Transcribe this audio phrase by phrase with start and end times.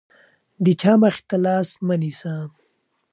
[0.63, 2.33] د چا مخې ته لاس مه نیسه.